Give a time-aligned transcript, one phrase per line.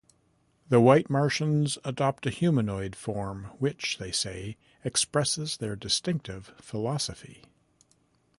[0.69, 7.43] The White Martians adopt a humanoid form which, they say, expresses their distinctive philosophy.